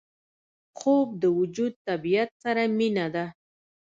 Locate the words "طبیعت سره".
1.87-2.63